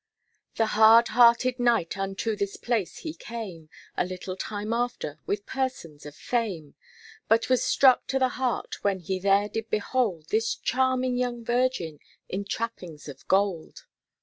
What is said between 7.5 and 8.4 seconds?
struck to the